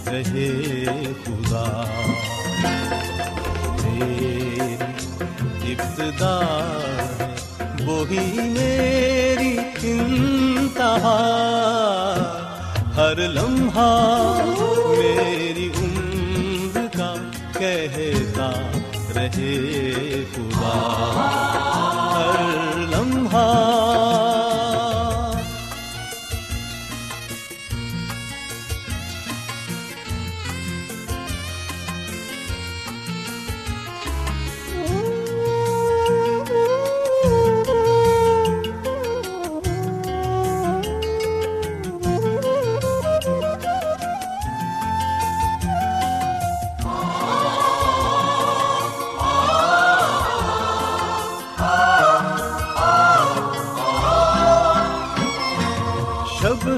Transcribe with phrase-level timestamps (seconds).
[0.07, 1.83] رہے خدا۔
[3.83, 4.75] میری
[5.73, 6.39] ابتدا
[7.85, 11.17] وہی میری انتہا
[12.95, 13.89] ہر لمحہ
[14.89, 17.13] میری عمر کا
[17.59, 18.51] کہتا
[19.15, 21.70] رہے خدا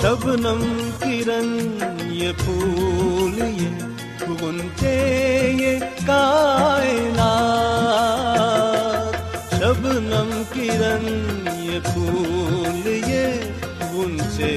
[0.00, 0.64] شبنم
[1.00, 1.52] کرن
[2.12, 4.96] یہ پھول یہ گنچے
[5.58, 7.16] یہ کائنات
[9.52, 11.06] شبنم کرن
[11.60, 13.40] یہ پھول یہ
[13.92, 14.56] گنچے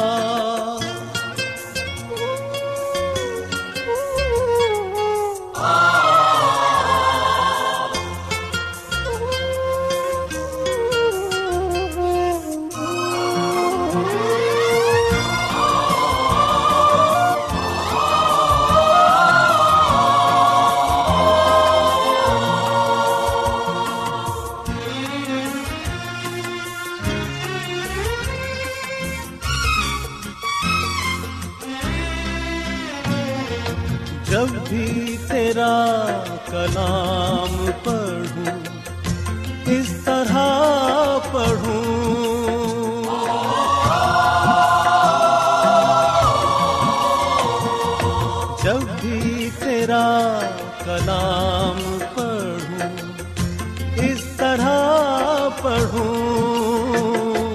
[55.61, 57.53] پڑھوں۔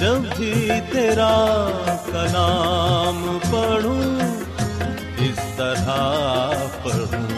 [0.00, 1.34] جب بھی تیرا
[2.06, 4.20] کلام پڑھوں،
[5.18, 5.88] اس طرح
[6.82, 7.28] پڑھوں۔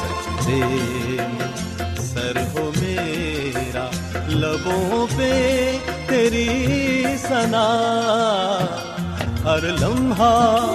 [0.00, 1.16] سجدے
[2.00, 3.88] سر ہو میرا،
[4.28, 5.76] لبوں پہ
[6.06, 6.48] تیری
[7.28, 7.68] سنا
[9.44, 10.66] ہر لمحہ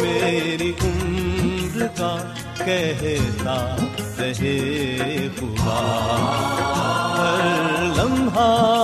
[0.00, 2.16] میری عمر کا
[2.64, 3.76] کہتا۔
[4.20, 5.80] رہے ہوا
[7.18, 8.82] ہر لمحہ۔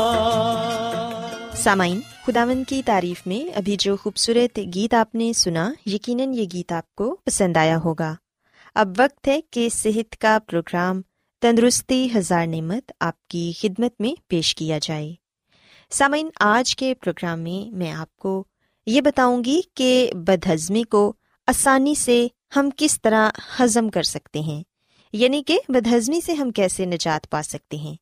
[1.56, 6.72] سامعین خداون کی تعریف میں ابھی جو خوبصورت گیت آپ نے سنا، یقیناً یہ گیت
[6.72, 8.14] آپ کو پسند آیا ہوگا۔
[8.74, 11.02] اب وقت ہے کہ صحت کا پروگرام
[11.40, 15.14] تندرستی ہزار نعمت آپ کی خدمت میں پیش کیا جائے۔
[15.90, 18.44] سامعین، آج کے پروگرام میں میں آپ کو
[18.86, 21.12] یہ بتاؤں گی کہ بدہضمی کو
[21.46, 22.26] آسانی سے
[22.56, 23.30] ہم کس طرح
[23.60, 24.62] ہضم کر سکتے ہیں۔
[25.12, 27.94] یعنی کہ بدہضمی سے ہم کیسے نجات پا سکتے ہیں۔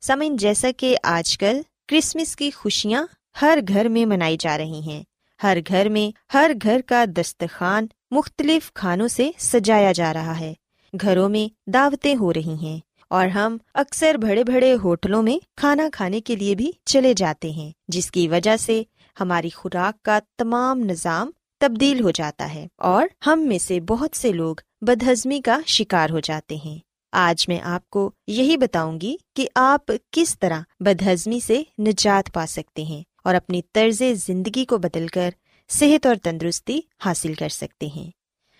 [0.00, 3.06] سامعین جیسا کہ آج کل کرسمس کی خوشیاں
[3.42, 5.02] ہر گھر میں منائی جا رہی ہیں۔
[5.42, 10.54] ہر گھر میں ہر گھر کا دستخوان مختلف کھانوں سے سجایا جا رہا ہے۔
[11.00, 12.78] گھروں میں دعوتیں ہو رہی ہیں
[13.10, 17.70] اور ہم اکثر بڑے بڑے ہوٹلوں میں کھانا کھانے کے لیے بھی چلے جاتے ہیں،
[17.88, 18.82] جس کی وجہ سے
[19.20, 21.30] ہماری خوراک کا تمام نظام
[21.60, 24.56] تبدیل ہو جاتا ہے۔ اور ہم میں سے بہت سے لوگ
[24.86, 26.78] بدہضمی کا شکار ہو جاتے ہیں۔
[27.12, 32.46] آج میں آپ کو یہی بتاؤں گی کہ آپ کس طرح بدہضمی سے نجات پا
[32.46, 35.30] سکتے ہیں اور اپنی طرز زندگی کو بدل کر
[35.68, 38.10] صحت اور تندرستی حاصل کر سکتے ہیں۔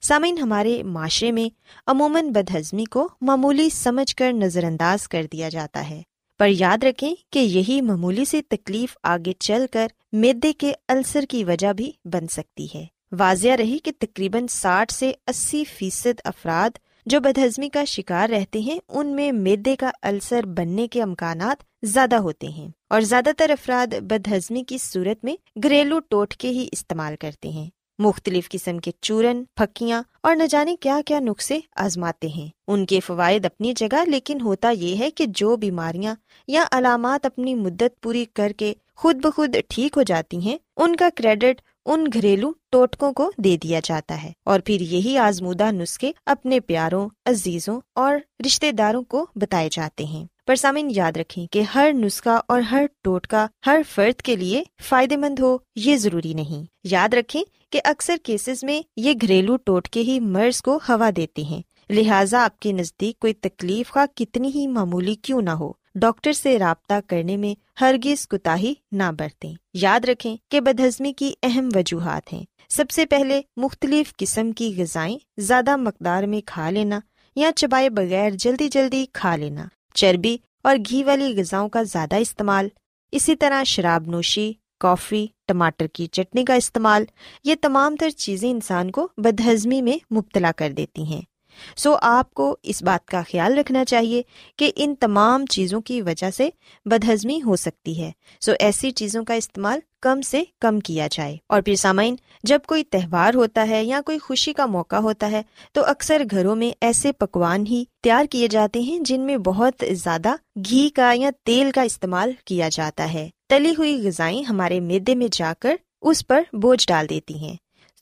[0.03, 1.55] سامعین، ہمارے معاشرے میں
[1.87, 6.03] عموماً بدہضمی کو معمولی سمجھ کر نظر انداز کر دیا جاتا ہے۔
[6.39, 11.45] پر یاد رکھیں کہ یہی معمولی سی تکلیف آگے چل کر میدے کے السر کی
[11.45, 17.21] وجہ بھی بن سکتی ہے۔ واضح رہی کہ تقریباً ساٹھ سے اسی فیصد افراد جو
[17.21, 22.47] بدہضمی کا شکار رہتے ہیں، ان میں میدے کا السر بننے کے امکانات زیادہ ہوتے
[22.47, 27.71] ہیں اور زیادہ تر افراد بدہضمی کی صورت میں گھریلو ٹوٹکے ہی استعمال کرتے ہیں۔
[27.99, 33.01] مختلف قسم کے چورن، پھکیاں اور نہ جانے کیا کیا نسخے آزماتے ہیں۔ ان کے
[33.01, 36.15] فوائد اپنی جگہ، لیکن ہوتا یہ ہے کہ جو بیماریاں
[36.47, 41.09] یا علامات اپنی مدت پوری کر کے خود بخود ٹھیک ہو جاتی ہیں، ان کا
[41.15, 46.61] کریڈٹ ان گھریلو ٹوٹکوں کو دے دیا جاتا ہے اور پھر یہی آزمودہ نسخے اپنے
[46.61, 48.15] پیاروں، عزیزوں اور
[48.47, 52.87] رشتے داروں کو بتائے جاتے ہیں۔ پر سامن یاد رکھیں کہ ہر نسخہ اور ہر
[53.03, 58.17] ٹوٹکا ہر فرد کے لیے فائدے مند ہو، یہ ضروری نہیں۔ یاد رکھیں کہ اکثر
[58.23, 63.19] کیسز میں یہ گھریلو ٹوٹکے ہی مرض کو ہوا دیتے ہیں۔ لہٰذا آپ کے نزدیک
[63.19, 68.29] کوئی تکلیف کا کتنی ہی معمولی کیوں نہ ہو۔ ڈاکٹر سے رابطہ کرنے میں ہرگز
[68.29, 68.57] کوتا
[68.93, 74.53] نہ برتیں۔ یاد رکھیں کہ بدہضمی کی اہم وجوہات ہیں۔ سب سے پہلے مختلف قسم
[74.53, 77.01] کی غذائیں زیادہ مقدار میں کھا لینا
[77.37, 79.65] یا چبائے بغیر جلدی جلدی کھا لینا۔
[79.95, 82.69] چربی اور گھی والی غذاؤں کا زیادہ استعمال۔
[83.13, 87.05] اسی طرح شراب نوشی، کافی، ٹماٹر کی چٹنی کا استعمال۔
[87.45, 91.36] یہ تمام تر چیزیں انسان کو بدہضمی میں مبتلا کر دیتی ہیں۔
[91.77, 94.23] سو آپ کو اس بات کا خیال رکھنا چاہیے
[94.57, 96.49] کہ ان تمام چیزوں کی وجہ سے
[96.85, 98.11] بدہضمی ہو سکتی ہے۔
[98.41, 102.85] سو ایسی چیزوں کا استعمال کم سے کم کیا جائے۔ اور پھر سامعین، جب کوئی
[102.85, 105.43] تہوار ہوتا ہے یا کوئی خوشی کا موقع ہوتا ہے،
[105.73, 110.35] تو اکثر گھروں میں ایسے پکوان ہی تیار کیے جاتے ہیں جن میں بہت زیادہ
[110.71, 115.29] گھی کا یا تیل کا استعمال کیا جاتا ہے۔ تلی ہوئی غذائیں ہمارے میدے میں
[115.33, 117.57] جا کر اس پر بوجھ ڈال دیتی ہیں۔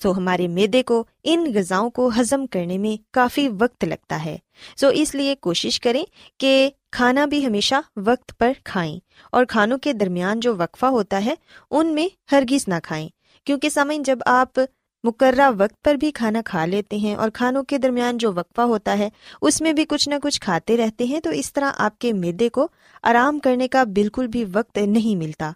[0.04, 4.38] تو ہمارے میدے کو، ان غذاؤں کو ہضم کرنے میں کافی وقت لگتا ہے۔
[4.76, 6.04] سو اس لیے کوشش کریں
[6.38, 8.98] کہ کھانا بھی ہمیشہ وقت پر کھائیں
[9.32, 11.34] اور کھانوں کے درمیان جو وقفہ ہوتا ہے،
[11.70, 13.08] ان میں ہرگز نہ کھائیں۔
[13.44, 14.60] کیونکہ سمعین جب آپ
[15.04, 18.98] مقررہ وقت پر بھی کھانا کھا لیتے ہیں اور کھانوں کے درمیان جو وقفہ ہوتا
[18.98, 19.08] ہے،
[19.42, 22.48] اس میں بھی کچھ نہ کچھ کھاتے رہتے ہیں، تو اس طرح آپ کے میدے
[22.48, 22.68] کو
[23.02, 25.52] آرام کرنے کا بالکل بھی وقت نہیں ملتا۔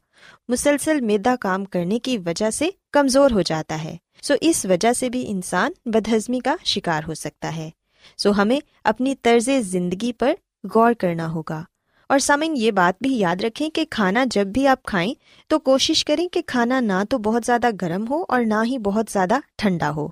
[0.48, 5.10] مسلسل میدا کام کرنے کی وجہ سے کمزور ہو جاتا ہے۔ سو اس وجہ سے
[5.10, 7.70] بھی انسان بدہضمی کا شکار ہو سکتا ہے۔
[8.16, 10.32] سو ہمیں اپنی طرز زندگی پر
[10.74, 11.64] غور کرنا ہوگا۔
[12.08, 15.14] اور سامن یہ بات بھی یاد رکھیں کہ کھانا جب بھی آپ کھائیں
[15.48, 19.04] تو کوشش کریں کہ کھانا نہ تو بہت زیادہ گرم ہو اور نہ ہی بہت
[19.12, 20.08] زیادہ ٹھنڈا ہو۔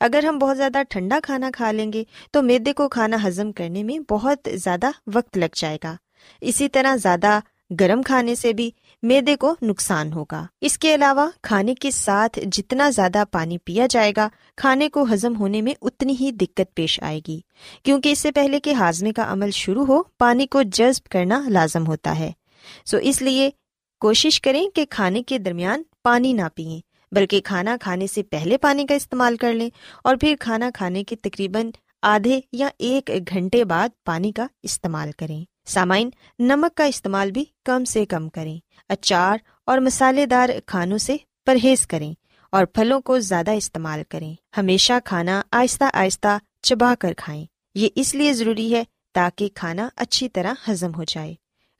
[0.00, 3.82] اگر ہم بہت زیادہ ٹھنڈا کھانا کھا لیں گے تو میدے کو کھانا ہضم کرنے
[3.82, 5.96] میں بہت زیادہ وقت لگ جائے گا۔
[6.40, 7.40] اسی طرح زیادہ
[7.80, 8.70] گرم کھانے سے بھی
[9.02, 14.12] میدے کو نقصان ہوگا۔ اس کے علاوہ کھانے کے ساتھ جتنا زیادہ پانی پیا جائے
[14.16, 17.40] گا، کھانے کو ہزم ہونے میں اتنی ہی دقت پیش آئے گی۔
[17.82, 21.86] کیونکہ اس سے پہلے کہ ہاضمے کا عمل شروع ہو، پانی کو جذب کرنا لازم
[21.86, 22.32] ہوتا ہے۔
[22.84, 23.50] سو اس لیے
[24.00, 26.80] کوشش کریں کہ کھانے کے درمیان پانی نہ پئیں،
[27.14, 29.70] بلکہ کھانا کھانے سے پہلے پانی کا استعمال کر لیں
[30.04, 31.70] اور پھر کھانا کھانے کے تقریباً
[32.02, 37.84] آدھے یا ایک گھنٹے بعد پانی کا استعمال کریں۔ سامعین، نمک کا استعمال بھی کم
[37.84, 38.58] سے کم کریں۔
[38.88, 42.14] اچار اور مسالے دار کھانوں سے پرہیز کریں
[42.52, 48.14] اور پھلوں کو زیادہ استعمال کریں۔ ہمیشہ کھانا آہستہ آہستہ چبا کر کھائیں۔ یہ اس
[48.14, 48.84] لیے ضروری ہے
[49.14, 51.34] تاکہ کھانا اچھی طرح ہضم ہو جائے۔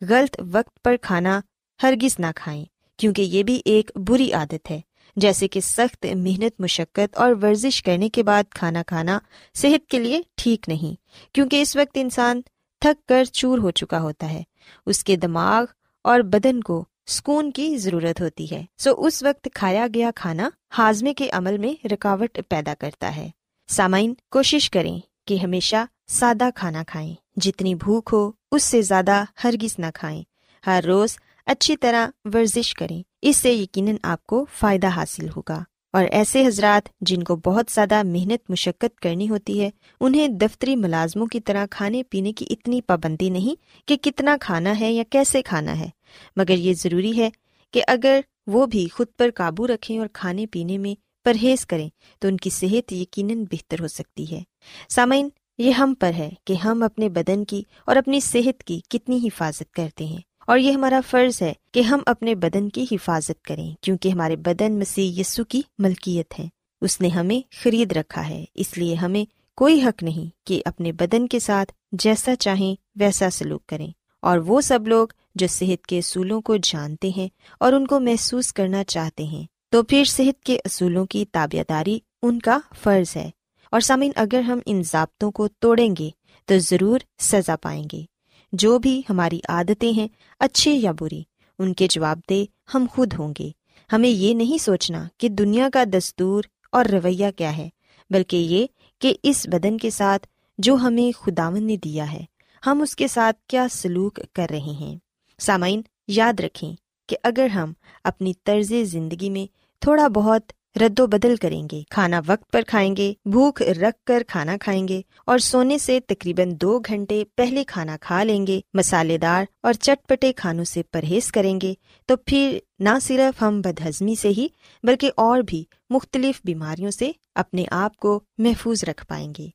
[0.08, 1.40] غلط وقت پر کھانا
[1.82, 2.64] ہرگز نہ کھائیں،
[2.96, 4.80] کیونکہ یہ بھی ایک بری عادت ہے۔
[5.16, 9.18] جیسے کہ سخت محنت، مشقت اور ورزش کرنے کے بعد کھانا کھانا
[9.54, 10.94] صحت کے لیے ٹھیک نہیں،
[11.34, 12.40] کیونکہ اس وقت انسان
[12.80, 14.42] تھک کر چور ہو چکا ہوتا ہے۔
[14.86, 15.64] اس کے دماغ
[16.04, 21.14] اور بدن کو سکون کی ضرورت ہوتی ہے۔ سو اس وقت کھایا گیا کھانا ہاضمے
[21.14, 23.30] کے عمل میں رکاوٹ پیدا کرتا ہے۔
[23.68, 25.76] سامعین، کوشش کریں کہ ہمیشہ
[26.08, 30.22] سادہ کھانا کھائیں۔ جتنی بھوک ہو، اس سے زیادہ ہرگز نہ کھائیں۔
[30.66, 36.04] ہر روز اچھی طرح ورزش کریں۔ اس سے یقیناً آپ کو فائدہ حاصل ہوگا۔ اور
[36.10, 39.70] ایسے حضرات جن کو بہت زیادہ محنت مشقت کرنی ہوتی ہے،
[40.00, 44.92] انہیں دفتری ملازموں کی طرح کھانے پینے کی اتنی پابندی نہیں کہ کتنا کھانا ہے
[44.92, 45.88] یا کیسے کھانا ہے۔
[46.36, 47.30] مگر یہ ضروری ہے
[47.72, 50.94] کہ اگر وہ بھی خود پر قابو رکھیں اور کھانے پینے میں
[51.24, 54.42] پرہیز کریں، تو ان کی صحت یقیناً بہتر ہو سکتی ہے۔
[54.88, 55.28] سامعین،
[55.58, 59.72] یہ ہم پر ہے کہ ہم اپنے بدن کی اور اپنی صحت کی کتنی حفاظت
[59.72, 64.08] کرتے ہیں۔ اور یہ ہمارا فرض ہے کہ ہم اپنے بدن کی حفاظت کریں، کیونکہ
[64.08, 66.48] ہمارے بدن مسیح یسو کی ملکیت ہے
[66.80, 69.24] اس نے ہمیں خرید رکھا ہے، اس لیے ہمیں
[69.56, 73.86] کوئی حق نہیں کہ اپنے بدن کے ساتھ جیسا چاہیں ویسا سلوک کریں۔
[74.22, 77.28] اور وہ سب لوگ جو صحت کے اصولوں کو جانتے ہیں
[77.60, 81.98] اور ان کو محسوس کرنا چاہتے ہیں، تو پھر صحت کے اصولوں کی تابع داری
[82.22, 83.30] ان کا فرض ہے۔
[83.70, 86.10] اور سامعین، اگر ہم ان ضابطوں کو توڑیں گے،
[86.44, 88.09] تو ضرور سزا پائیں گے۔
[88.52, 91.22] جو بھی ہماری عادتیں ہیں اچھی یا بری،
[91.58, 93.50] ان کے جواب دے ہم خود ہوں گے۔
[93.92, 96.42] ہمیں یہ نہیں سوچنا کہ دنیا کا دستور
[96.72, 97.68] اور رویہ کیا ہے،
[98.10, 98.66] بلکہ یہ
[98.98, 100.26] کہ اس بدن کے ساتھ
[100.58, 102.24] جو ہمیں خداون نے دیا ہے،
[102.66, 104.96] ہم اس کے ساتھ کیا سلوک کر رہے ہیں۔
[105.38, 106.74] سامعین، یاد رکھیں
[107.08, 107.72] کہ اگر ہم
[108.04, 109.46] اپنی طرز زندگی میں
[109.80, 114.22] تھوڑا بہت رد و بدل کریں گے۔ کھانا وقت پر کھائیں گے، بھوک رکھ کر
[114.28, 119.18] کھانا کھائیں گے اور سونے سے تقریباً دو گھنٹے پہلے کھانا کھا لیں گے، مسالے
[119.18, 121.74] دار اور چٹ پٹے کھانوں سے پرہیز کریں گے۔
[122.06, 124.46] تو پھر نہ صرف ہم بد ہضمی سے ہی،
[124.82, 129.46] بلکہ اور بھی مختلف بیماریوں سے اپنے آپ کو محفوظ رکھ پائیں گے۔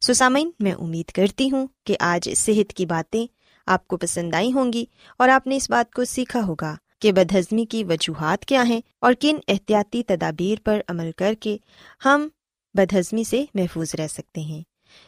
[0.00, 3.26] سسامین میں امید کرتی ہوں کہ آج صحت کی باتیں
[3.66, 4.84] آپ کو پسند آئی ہوں گی
[5.18, 9.12] اور آپ نے اس بات کو سیکھا ہوگا۔ کہ بدہضمی کی وجوہات کیا ہیں اور
[9.20, 11.56] کن احتیاطی تدابیر پر عمل کر کے
[12.04, 12.28] ہم
[12.74, 14.62] بدہضمی سے محفوظ رہ سکتے ہیں۔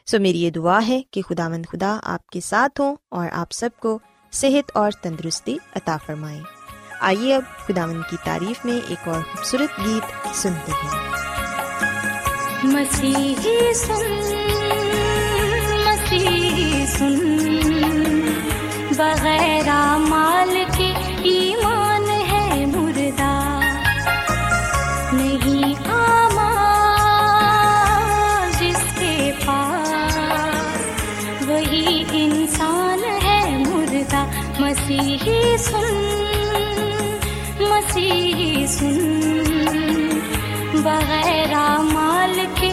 [0.06, 3.52] سو میری یہ دعا ہے کہ خدا مند خدا آپ کے ساتھ ہوں اور آپ
[3.52, 3.98] سب کو
[4.32, 6.40] صحت اور تندرستی عطا فرمائیں
[7.00, 11.08] آئیے اب خدا مند کی تعریف میں ایک اور خوبصورت گیت سنتے ہیں۔
[12.64, 14.20] مسیحی سن،
[15.86, 16.45] مسیحی
[34.60, 35.96] مسیحی سن
[37.60, 39.16] مسیحی سن۔
[40.84, 41.54] بغیر
[41.92, 42.72] مال کے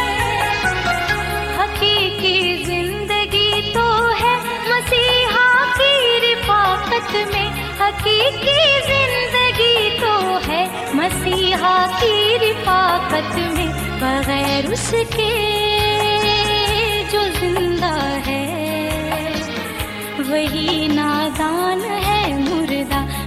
[1.58, 4.36] حقیقی زندگی تو ہے
[4.68, 7.50] مسیحا کی رفاقت میں۔
[7.80, 13.66] حقیقی زندگی تو ہے مسیحا مسیحا کی رفاقت میں۔
[14.00, 15.65] بغیر اس کے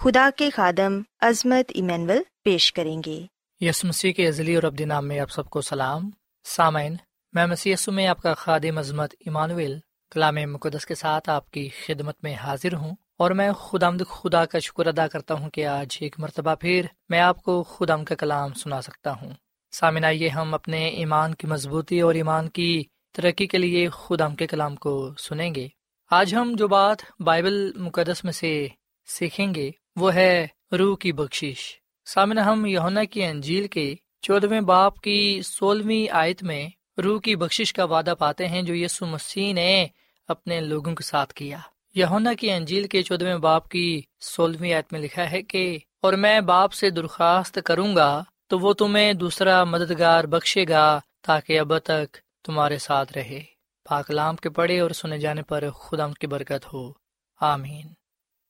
[0.00, 3.26] خدا کے خادم عظمت ایمینول پیش کریں گے۔
[3.60, 6.10] یس مسیح کے عزلی اور ابدی نام میں آپ سب کو سلام۔
[6.44, 6.96] سامعین،
[7.32, 9.78] میں مسی میں آپ کا خادم عظمت ایمانویل
[10.10, 14.58] کلام مقدس کے ساتھ آپ کی خدمت میں حاضر ہوں اور میں خدا خدا کا
[14.58, 18.52] شکر ادا کرتا ہوں کہ آج ایک مرتبہ پھر میں آپ کو خدا کا کلام
[18.52, 19.30] سنا سکتا ہوں۔
[19.72, 24.46] سامن آئیے ہم اپنے ایمان کی مضبوطی اور ایمان کی ترقی کے لیے خدا کے
[24.46, 25.68] کلام کو سنیں گے۔
[26.10, 28.68] آج ہم جو بات بائبل مقدس میں سے
[29.06, 30.46] سیکھیں گے وہ ہے
[30.78, 36.68] روح کی بخشش۔ سامن ہم یونا کی انجیل کے چودہویں باپ کی سولہویں آیت میں
[37.02, 39.86] روح کی بخشش کا وعدہ پاتے ہیں جو یسو مسیح نے
[40.28, 41.58] اپنے لوگوں کے ساتھ کیا۔
[41.94, 46.40] یونا کی انجیل کے چودہویں باپ کی سولہویں آیت میں لکھا ہے کہ، اور میں
[46.40, 52.16] باپ سے درخواست کروں گا تو وہ تمہیں دوسرا مددگار بخشے گا تاکہ اب تک
[52.44, 53.40] تمہارے ساتھ رہے۔
[53.88, 56.92] پاکلام کے پڑھے اور سنے جانے پر خدا کی برکت ہو۔
[57.40, 58.01] آمین۔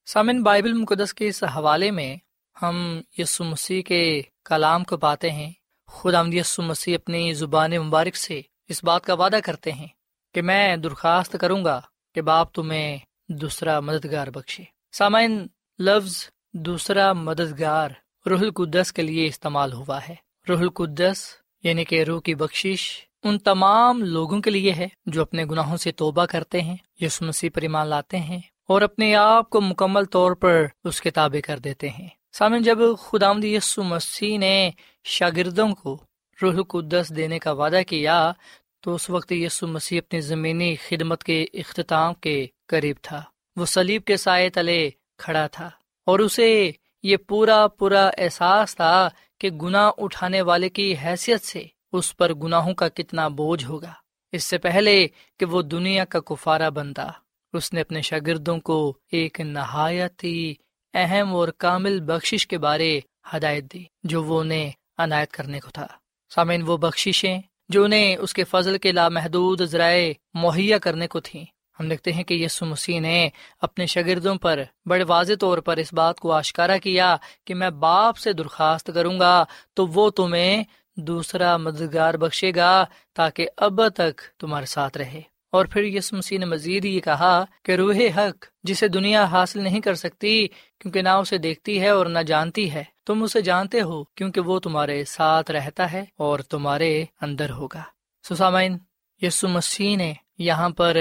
[0.07, 2.17] سامن بائبل مقدس کے اس حوالے میں
[2.63, 5.53] ہم یسو مسیح کے کلام کو پاتے ہیں۔
[5.87, 9.87] خدا یسو مسیح اپنی زبان مبارک سے اس بات کا وعدہ کرتے ہیں
[10.35, 11.81] کہ میں درخواست کروں گا
[12.15, 14.63] کہ باپ تمہیں دوسرا مددگار بخشے۔
[14.93, 15.47] سامعین
[15.79, 17.91] لفظ دوسرا مددگار
[18.27, 20.15] روح القدس کے لیے استعمال ہوا ہے۔
[20.49, 21.25] روح القدس
[21.63, 25.93] یعنی کہ روح کی بخشش ان تمام لوگوں کے لیے ہے جو اپنے گناہوں سے
[25.93, 30.33] توبہ کرتے ہیں۔ یس مسیح پر ایمان لاتے ہیں۔ اور اپنے آپ کو مکمل طور
[30.33, 34.71] پر اس کے تابع کر دیتے ہیں۔ سامن جب خدا یسو مسیح نے
[35.05, 35.99] شاگردوں کو
[36.43, 38.33] روح القدس دینے کا وعدہ کیا،
[38.81, 43.23] تو اس وقت یسو مسیح اپنی زمینی خدمت کے اختتام کے قریب تھا۔
[43.57, 45.71] وہ سلیب کے سائے تلے کھڑا تھا
[46.07, 46.71] اور اسے
[47.03, 49.09] یہ پورا پورا احساس تھا
[49.41, 53.93] کہ گنا اٹھانے والے کی حیثیت سے اس پر گناہوں کا کتنا بوجھ ہوگا۔
[54.33, 55.07] اس سے پہلے
[55.41, 57.11] کہ وہ دنیا کا کفارہ بنتا
[57.53, 60.55] اس نے اپنے شاگردوں کو ایک نہایت ہی
[60.95, 63.01] اہم اور کامل بخشش کے بارے
[63.37, 65.87] ہدایت دی، جو وہ انہیں عنایت کرنے کو تھا۔
[66.35, 71.45] سامعین، وہ بخشیں جو انہیں اس کے فضل کے لامحدود ذرائع مہیا کرنے کو تھیں۔
[71.81, 73.29] ہم دیکھتے ہیں کہ یسو مسیح نے
[73.61, 78.17] اپنے شاگردوں پر بڑے واضح طور پر اس بات کو آشکارا کیا کہ میں باپ
[78.17, 80.65] سے درخواست کروں گا تو وہ تمہیں
[80.97, 86.45] دوسرا مددگار بخشے گا تاکہ اب تک تمہارے ساتھ رہے۔ اور پھر یس مسیح نے
[86.45, 90.47] مزید یہ کہا کہ روح حق جسے دنیا حاصل نہیں کر سکتی
[90.81, 94.59] کیونکہ نہ اسے دیکھتی ہے اور نہ جانتی ہے، تم اسے جانتے ہو کیونکہ وہ
[94.59, 97.83] تمہارے ساتھ رہتا ہے اور تمہارے اندر ہوگا۔
[98.25, 98.79] سسامین
[99.21, 100.97] یسو مسیح نے یہاں پر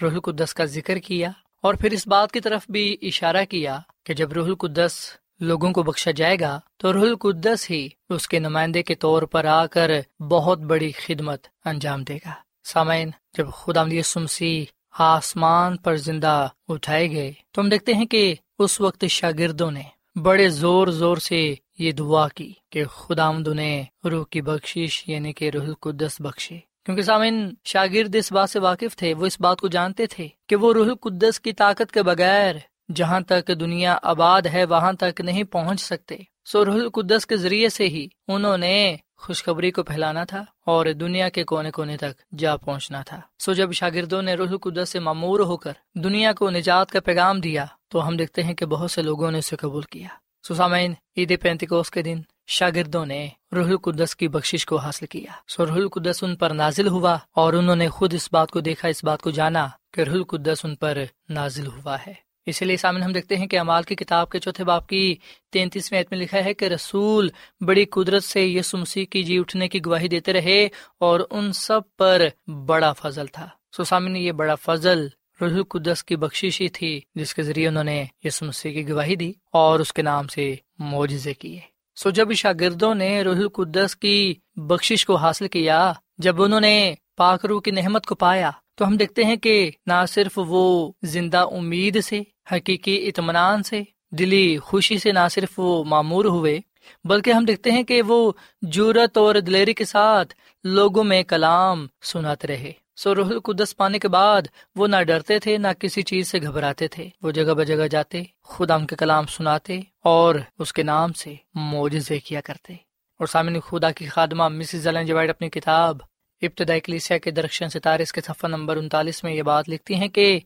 [0.00, 1.30] روح القدس کا ذکر کیا
[1.62, 4.94] اور پھر اس بات کی طرف بھی اشارہ کیا کہ جب روح القدس
[5.40, 9.44] لوگوں کو بخشا جائے گا تو روح القدس ہی اس کے نمائندے کے طور پر
[9.44, 9.90] آ کر
[10.30, 12.32] بہت بڑی خدمت انجام دے گا۔
[12.64, 14.64] سامعین، جب خدا سمسی
[14.98, 19.82] آسمان پر زندہ اٹھائے گئے، تو ہم دیکھتے ہیں کہ اس وقت شاگردوں نے
[20.18, 25.50] بڑے زور زور سے یہ دعا کی کہ خدا نے روح کی بخشش یعنی کہ
[25.54, 29.68] روح القدس بخشے۔ کیونکہ سامعین، شاگرد اس بات سے واقف تھے، وہ اس بات کو
[29.68, 32.54] جانتے تھے کہ وہ روح القدس کی طاقت کے بغیر
[32.94, 37.68] جہاں تک دنیا آباد ہے، وہاں تک نہیں پہنچ سکتے۔ سو روح القدس کے ذریعے
[37.68, 42.56] سے ہی انہوں نے خوشخبری کو پھیلانا تھا اور دنیا کے کونے کونے تک جا
[42.56, 46.90] پہنچنا تھا۔ سو جب شاگردوں نے روح القدس سے معمور ہو کر دنیا کو نجات
[46.90, 50.08] کا پیغام دیا، تو ہم دیکھتے ہیں کہ بہت سے لوگوں نے اسے قبول کیا۔
[50.48, 55.32] سو سامعین، عید پینتکوس کے دن شاگردوں نے روح القدس کی بخشش کو حاصل کیا۔
[55.48, 58.88] سو روح القدس ان پر نازل ہوا اور انہوں نے خود اس بات کو دیکھا،
[58.88, 60.98] اس بات کو جانا کہ روح القدس ان پر
[61.28, 64.64] نازل ہوا ہے۔ اسی لیے سامنے ہم دیکھتے ہیں کہ امال کی کتاب کے چوتھے
[64.64, 65.14] باپ کی
[65.52, 67.28] تینتیسویں میں لکھا ہے کہ رسول
[67.60, 70.68] بڑی قدرت سے یسو مسیح کی جی اٹھنے کی گواہی دیتے رہے
[71.00, 72.22] اور ان سب پر
[72.66, 75.06] بڑا فضل تھا۔ سو سامنے یہ بڑا فضل
[75.40, 79.16] روح القدس کی بخشش ہی تھی، جس کے ذریعے انہوں نے یسو مسیح کی گواہی
[79.16, 81.60] دی اور اس کے نام سے معجزے کیے۔
[81.96, 87.60] سو جب شاگردوں نے روح القدس کی بخشش کو حاصل کیا، جب انہوں نے پاکرو
[87.60, 92.22] کی نحمت کو پایا تو ہم دیکھتے ہیں کہ نہ صرف وہ زندہ امید سے،
[92.52, 96.60] حقیقی اطمینان سے، دلی خوشی سے نہ صرف وہ معمور ہوئے،
[97.04, 98.32] بلکہ ہم دیکھتے ہیں کہ وہ
[98.62, 100.34] جورت اور دلیری کے ساتھ
[100.64, 104.42] لوگوں میں کلام سناتے رہے۔ سو روح القدس پانے کے بعد
[104.76, 108.78] وہ نہ ڈرتے تھے، نہ کسی چیز سے گھبراتے تھے۔ وہ جگہ بجگہ جاتے، خدا
[108.78, 112.72] کے کلام سناتے اور اس کے نام سے موجزے کیا کرتے۔
[113.18, 115.98] اور سامنے خدا کی خادمہ مسز جوائڈ اپنی کتاب
[116.46, 120.08] ابتدائی کلیسیا کے درخشن ستارے اس کے صفحہ نمبر انتالیس میں یہ بات لکھتی ہیں
[120.08, 120.40] کہ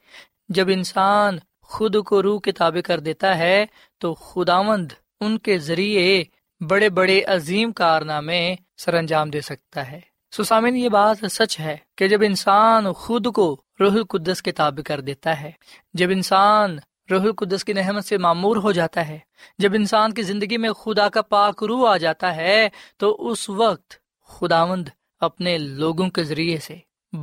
[0.48, 3.66] جب انسان خود کو روح کے تابع کر دیتا ہے
[3.98, 6.24] تو خداوند ان کے ذریعے
[6.60, 10.00] بڑے بڑے عظیم کارنامے سر انجام دے سکتا ہے۔
[10.36, 15.00] سسامن یہ بات سچ ہے کہ جب انسان خود کو روح القدس کے تابع کر
[15.00, 15.50] دیتا ہے،
[15.94, 16.78] جب انسان
[17.10, 19.18] روح القدس کی نحمت سے معمور ہو جاتا ہے،
[19.58, 23.94] جب انسان کی زندگی میں خدا کا پاک روح آ جاتا ہے، تو اس وقت
[24.28, 24.88] خداوند
[25.20, 26.76] اپنے لوگوں کے ذریعے سے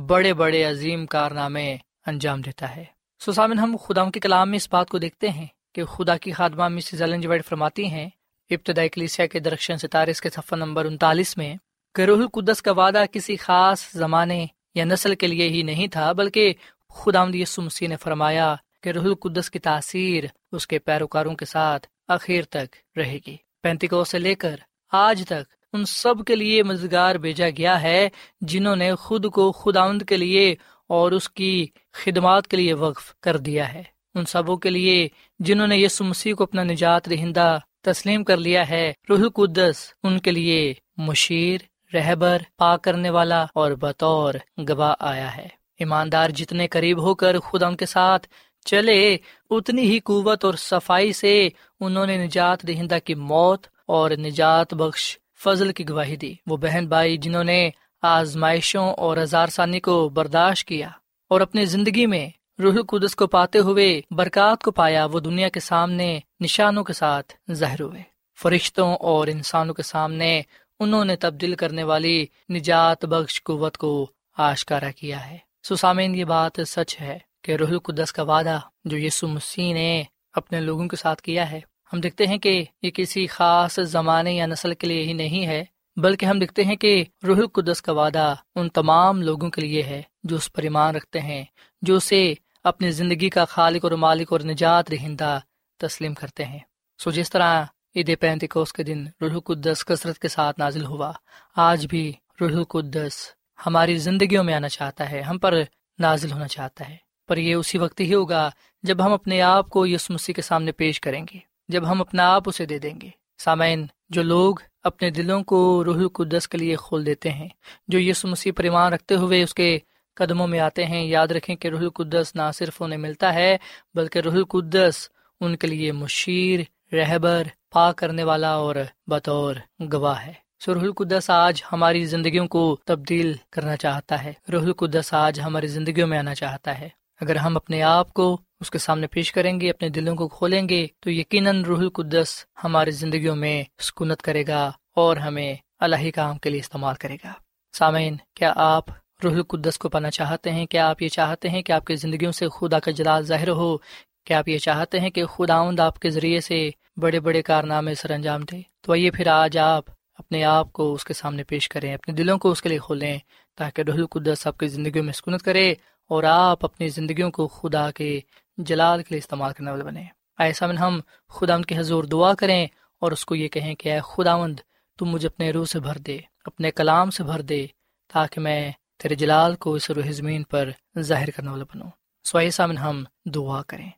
[0.06, 2.84] بڑے بڑے عظیم کارنامے انجام دیتا ہے۔
[3.20, 6.68] سسامن ہم خدا کے کلام میں اس بات کو دیکھتے ہیں کہ خدا کی خادمہ
[6.68, 8.08] مسز وائڈ فرماتی ہیں
[8.50, 11.56] ابتدائی کلیسیا کے درخشن ستارے کے صفحہ نمبر انتالیس میں
[11.94, 16.12] کہ روح القدس کا وعدہ کسی خاص زمانے یا نسل کے لیے ہی نہیں تھا،
[16.12, 16.54] بلکہ
[16.90, 17.24] خدا
[17.58, 22.98] مسیح نے فرمایا کہ روح القدس کی تاثیر اس کے پیروکاروں کے ساتھ اخیر تک
[22.98, 24.56] رہے گی۔ پینتیکو سے لے کر
[24.92, 28.08] آج تک ان سب کے لیے مددگار بھیجا گیا ہے،
[28.40, 30.54] جنہوں نے خود کو خداوند کے لیے
[30.88, 33.82] اور اس کی خدمات کے لیے وقف کر دیا ہے۔
[34.14, 35.08] ان سبوں کے لیے
[35.38, 40.18] جنہوں نے یسو مسیح کو اپنا نجات دہندہ تسلیم کر لیا ہے، روح القدس ان
[40.18, 41.60] کے لیے مشیر،
[41.94, 44.34] رہبر پا کرنے والا اور بطور
[44.68, 48.26] گواہ آیا ہے۔ ایماندار جتنے قریب ہو کر خدا ان کے ساتھ
[48.64, 49.16] چلے،
[49.50, 51.48] اتنی ہی قوت اور صفائی سے
[51.80, 56.86] انہوں نے نجات دہندہ کی موت اور نجات بخش فضل کی گواہی دی۔ وہ بہن
[56.88, 57.70] بھائی جنہوں نے
[58.02, 60.88] آزمائشوں اور ہزار ثانی کو برداشت کیا
[61.30, 62.28] اور اپنی زندگی میں
[62.62, 67.32] روح القدس کو پاتے ہوئے برکات کو پایا، وہ دنیا کے سامنے نشانوں کے ساتھ
[67.52, 68.02] ظاہر ہوئے۔
[68.42, 70.42] فرشتوں اور انسانوں کے سامنے
[70.80, 76.60] انہوں نے تبدیل کرنے والی نجات بخش قوت کو آشکارا کیا ہے۔ سسامین یہ بات
[76.66, 81.22] سچ ہے کہ روح القدس کا وعدہ جو یسو مسیح نے اپنے لوگوں کے ساتھ
[81.22, 81.60] کیا ہے
[81.96, 85.64] ہم دیکھتے ہیں کہ یہ کسی خاص زمانے یا نسل کے لیے ہی نہیں ہے،
[85.96, 90.02] بلکہ ہم دیکھتے ہیں کہ روح القدس کا وعدہ ان تمام لوگوں کے لیے ہے
[90.22, 91.44] جو اس پر ایمان رکھتے ہیں،
[91.82, 95.38] جو اسے اپنی زندگی کا خالق اور مالک اور نجات رہندہ
[95.76, 96.58] تسلیم کرتے ہیں۔
[96.98, 97.64] سو جس طرح
[97.96, 101.12] عید پینتکوس کے دن روح القدس کثرت کے ساتھ نازل ہوا،
[101.56, 103.30] آج بھی روح القدس
[103.66, 105.54] ہماری زندگیوں میں آنا چاہتا ہے، ہم پر
[105.98, 106.96] نازل ہونا چاہتا ہے۔
[107.28, 108.50] پر یہ اسی وقت ہی ہوگا
[108.82, 112.34] جب ہم اپنے آپ کو یس مسیح کے سامنے پیش کریں گے۔ جب ہم اپنا
[112.34, 116.76] آپ اسے دے دیں گے۔ سامعین، جو لوگ اپنے دلوں کو روح القدس کے لیے
[116.76, 117.48] کھول دیتے ہیں،
[117.88, 119.78] جو یس مسیح پریمان رکھتے ہوئے اس کے
[120.14, 123.56] قدموں میں آتے ہیں، یاد رکھیں کہ روح القدس نہ صرف انہیں ملتا ہے،
[123.94, 125.08] بلکہ روح القدس
[125.40, 126.60] ان کے لیے مشیر،
[126.94, 128.76] رہبر پا کرنے والا اور
[129.06, 129.54] بطور
[129.92, 135.14] گواہ ہے۔ سو روح القدس آج ہماری زندگیوں کو تبدیل کرنا چاہتا ہے۔ روح القدس
[135.14, 136.88] آج ہماری زندگیوں میں آنا چاہتا ہے۔
[137.20, 140.68] اگر ہم اپنے آپ کو اس کے سامنے پیش کریں گے، اپنے دلوں کو کھولیں
[140.68, 146.38] گے، تو یقیناً روح القدس ہماری زندگیوں میں سکونت کرے گا اور ہمیں اللہ کام
[146.38, 147.32] کے لیے استعمال کرے گا۔
[147.72, 148.84] سامعین، کیا آپ
[149.24, 152.32] روح القدس کو پانا چاہتے ہیں؟ کیا آپ یہ چاہتے ہیں کہ آپ کی زندگیوں
[152.32, 153.76] سے خدا کا جلال ظاہر ہو؟
[154.24, 158.10] کیا آپ یہ چاہتے ہیں کہ خدا آپ کے ذریعے سے بڑے بڑے کارنامے سر
[158.10, 159.84] انجام دے؟ تو آئیے پھر آج آپ
[160.18, 163.18] اپنے آپ کو اس کے سامنے پیش کریں، اپنے دلوں کو اس کے لیے کھولیں
[163.56, 165.74] تاکہ رح القدس آپ کی زندگیوں میں سکونت کرے
[166.08, 168.20] اور آپ اپنی زندگیوں کو خدا کے
[168.58, 170.04] جلال کے لیے استعمال کرنے والے بنے
[170.38, 172.66] ایسا میں ہم خدا کے حضور دعا کریں
[173.00, 174.60] اور اس کو یہ کہیں کہ اے خدا مند
[174.98, 177.66] تم مجھے اپنے روح سے بھر دے، اپنے کلام سے بھر دے،
[178.12, 181.90] تاکہ میں تیرے جلال کو اس روح زمین پر ظاہر کرنے والا بنوں۔
[182.24, 183.90] سو ایسا میں ہم دعا کریں۔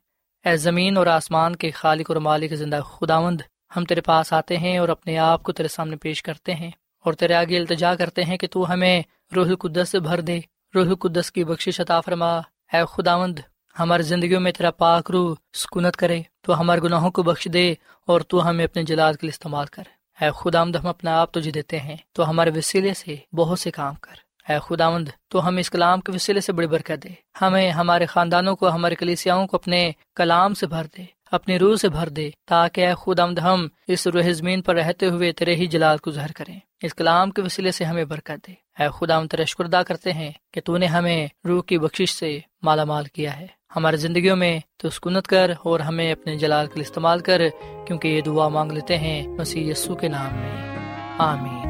[0.45, 3.41] اے زمین اور آسمان کے خالق اور مالک زندہ خدا مند
[3.75, 6.71] ہم تیرے پاس آتے ہیں اور اپنے آپ کو تیرے سامنے پیش کرتے ہیں
[7.05, 9.01] اور تیرے آگے التجا کرتے ہیں کہ تو ہمیں
[9.35, 10.39] روح القدس سے بھر دے۔
[10.75, 12.37] روح القدس کی بخش عطا فرما۔
[12.73, 13.39] اے خداوند،
[13.79, 17.73] ہماری زندگیوں میں تیرا پاک روح سکونت کرے۔ تو ہمارے گناہوں کو بخش دے
[18.07, 19.83] اور تو ہمیں اپنے جلاد کے لیے استعمال کر۔
[20.21, 23.95] اے خداوند، ہم اپنا آپ تجھے دیتے ہیں۔ تو ہمارے وسیلے سے بہت سے کام
[23.95, 24.13] کر۔
[24.51, 27.09] اے خداوند، تو ہم اس کلام کے وسیلے سے بڑی برکت دے۔
[27.41, 31.89] ہمیں ہمارے خاندانوں کو، ہمارے کلیسیاؤں کو اپنے کلام سے بھر دے۔ اپنی روح سے
[31.89, 35.67] بھر دے تاکہ اے خود آمد ہم اس روح زمین پر رہتے ہوئے تیرے ہی
[35.67, 39.27] جلال کو ظہر کریں۔ اس کلام کے وسیلے سے ہمیں برکت دے۔ اے خدا ہم
[39.27, 43.05] تیرا شکر ادا کرتے ہیں کہ تو نے ہمیں روح کی بخش سے مالا مال
[43.05, 47.19] کیا ہے۔ ہماری زندگیوں میں تو سکونت کر اور ہمیں اپنے جلال کے لیے استعمال
[47.19, 47.41] کر
[47.87, 50.77] کیونکہ یہ دعا مانگ لیتے ہیں مسیح یسو کے نام میں۔
[51.17, 51.69] آمین۔